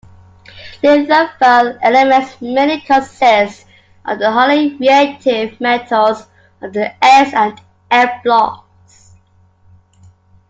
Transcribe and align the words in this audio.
Lithophile 0.81 1.77
elements 1.83 2.41
mainly 2.41 2.81
consist 2.81 3.67
of 4.03 4.17
the 4.17 4.31
highly 4.31 4.75
reactive 4.77 5.61
metals 5.61 6.25
of 6.59 6.73
the 6.73 6.91
s- 7.05 7.35
and 7.35 7.61
f-blocks. 7.91 9.11